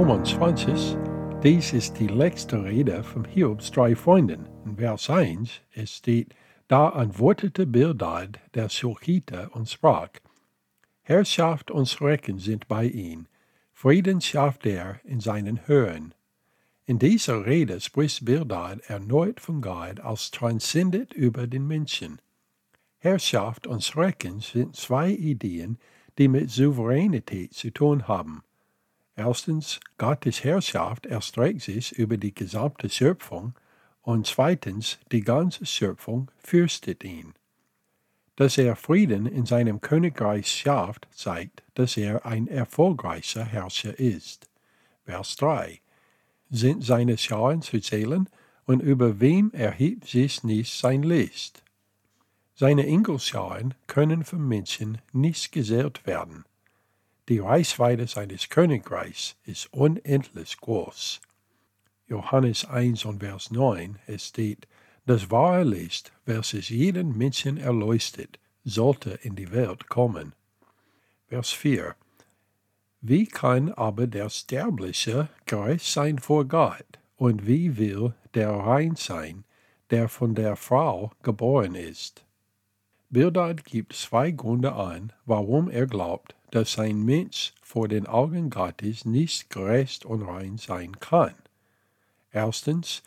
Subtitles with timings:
[0.00, 0.96] 25.
[1.42, 4.48] Dies ist die letzte Rede von Hiobs drei Freunden.
[4.64, 6.34] In Vers 1 es steht,
[6.68, 10.08] da antwortete Bildad der Schulchiter und sprach,
[11.02, 13.26] Herrschaft und Schrecken sind bei ihm,
[13.74, 16.14] Frieden schafft er in seinen Höhen.
[16.86, 22.22] In dieser Rede spricht Bildad erneut von Gott als transzendent über den Menschen.
[22.96, 25.76] Herrschaft und Schrecken sind zwei Ideen,
[26.16, 28.42] die mit Souveränität zu tun haben.
[29.16, 33.54] Erstens, Gottes Herrschaft erstreckt sich über die gesamte Schöpfung
[34.02, 37.34] und zweitens, die ganze Schöpfung fürstet ihn.
[38.36, 44.48] Dass er Frieden in seinem Königreich schafft, zeigt, dass er ein erfolgreicher Herrscher ist.
[45.04, 45.80] Vers 3.
[46.48, 48.28] Sind seine Scharen zu zählen,
[48.64, 51.62] und über wem erhebt sich nicht sein Licht?
[52.54, 56.44] Seine Engelscharen können vom Menschen nicht gezählt werden.
[57.30, 61.20] Die Reichweite seines Königreichs ist unendlich groß.
[62.08, 64.66] Johannes 1 und Vers 9, es steht,
[65.06, 70.32] das wahre Licht, welches jeden Menschen erleuchtet, sollte in die Welt kommen.
[71.28, 71.94] Vers 4.
[73.00, 79.44] Wie kann aber der Sterbliche gerecht sein vor Gott, und wie will der rein sein,
[79.90, 82.24] der von der Frau geboren ist?
[83.08, 89.04] Bildad gibt zwei Gründe an, warum er glaubt, dass ein Mensch vor den Augen Gottes
[89.04, 91.34] nicht gerecht und rein sein kann.
[92.32, 93.02] Erstens,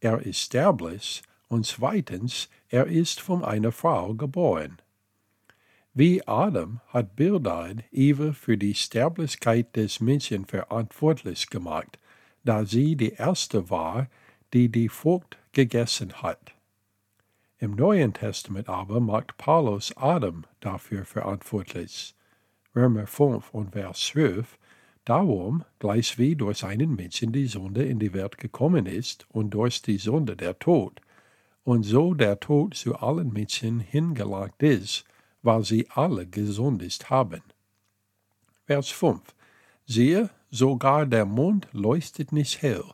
[0.00, 4.78] er ist sterblich und zweitens, er ist von einer Frau geboren.
[5.94, 11.98] Wie Adam hat Bildad Eva für die Sterblichkeit des Menschen verantwortlich gemacht,
[12.44, 14.08] da sie die erste war,
[14.52, 16.52] die die Frucht gegessen hat.
[17.58, 22.14] Im Neuen Testament aber macht Paulus Adam dafür verantwortlich.
[22.76, 24.58] Römer 5 und Vers 12,
[25.06, 29.80] darum, gleich wie durch einen Menschen die Sünde in die Welt gekommen ist und durch
[29.80, 31.00] die Sünde der Tod,
[31.64, 35.04] und so der Tod zu allen Menschen hingelangt ist,
[35.42, 37.42] weil sie alle gesündigt haben.
[38.66, 39.22] Vers 5
[39.86, 42.84] Siehe, sogar der Mond leuchtet nicht hell,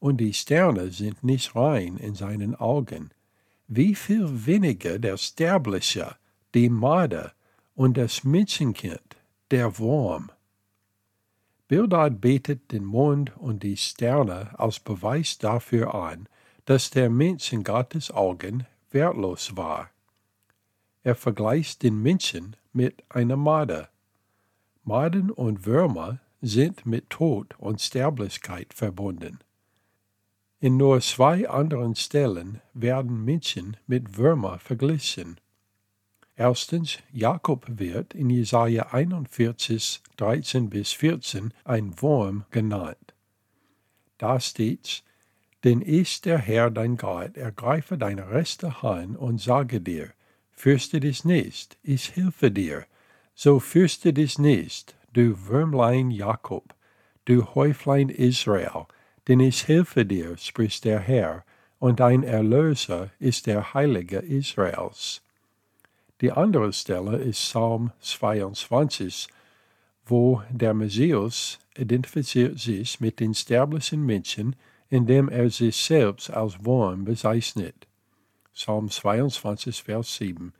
[0.00, 3.10] und die Sterne sind nicht rein in seinen Augen.
[3.68, 6.16] Wie viel weniger der Sterbliche,
[6.54, 7.32] die Made
[7.76, 9.17] und das Menschenkind,
[9.50, 10.30] der Wurm.
[11.68, 16.28] Bildad betet den Mond und die Sterne als Beweis dafür an,
[16.64, 19.90] dass der Mensch in Gottes Augen wertlos war.
[21.02, 23.88] Er vergleicht den Menschen mit einer Made.
[24.84, 29.38] Maden und Würmer sind mit Tod und Sterblichkeit verbunden.
[30.60, 35.38] In nur zwei anderen Stellen werden Menschen mit Würmer verglichen.
[36.40, 43.12] Erstens, Jakob wird in Jesaja 41, 13 bis 14 ein Wurm genannt.
[44.18, 45.02] Da steht,
[45.64, 50.12] denn ich, der Herr dein Gott, ergreife deine rechte Hand und sage dir,
[50.52, 52.86] fürchte dich nicht, ich helfe dir,
[53.34, 56.72] so fürchte dich nicht, du Würmlein Jakob,
[57.24, 58.86] du Häuflein Israel,
[59.26, 61.44] denn ich helfe dir, spricht der Herr,
[61.80, 65.20] und dein Erlöser ist der Heilige Israels.
[66.20, 69.28] Die andere Stelle ist Psalm 22,
[70.04, 74.56] wo der Messias identifiziert sich mit den sterblichen Menschen,
[74.88, 77.86] indem er sich selbst als Wurm bezeichnet.
[78.52, 80.52] Psalm 22, Vers 7.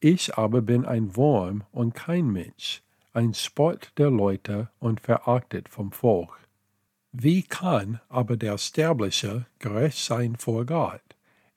[0.00, 2.82] Ich aber bin ein Wurm und kein Mensch,
[3.14, 6.38] ein Spott der Leute und verachtet vom Volk.
[7.12, 11.07] Wie kann aber der Sterbliche gerecht sein vor Gott?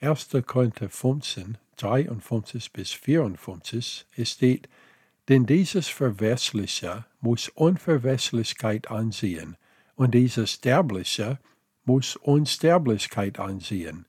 [0.03, 0.29] 1.
[0.47, 4.67] Korinther 15, 53 bis 54, es steht,
[5.29, 9.57] denn dieses Verwässliche muss Unverwässlichkeit ansehen,
[9.95, 11.37] und dieses Sterbliche
[11.85, 14.07] muss Unsterblichkeit ansehen.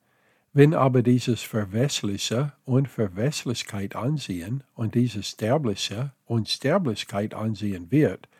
[0.55, 8.31] Wenn aber dieses Verwässliche Unverwässlichkeit ansehen und dieses Sterbliche Unsterblichkeit ansehen wird,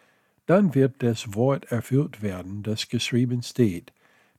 [0.47, 3.93] dann wird das Wort erfüllt werden, das geschrieben steht,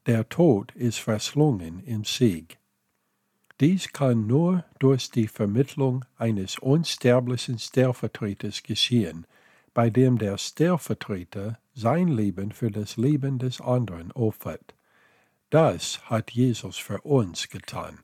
[0.08, 2.58] der Tod ist verschlungen im Sieg.
[3.64, 9.26] Dies kann nur durch die Vermittlung eines unsterblichen Stellvertreters geschehen,
[9.74, 14.76] bei dem der Stellvertreter sein Leben für das Leben des anderen opfert.
[15.50, 18.00] Das hat Jesus für uns getan.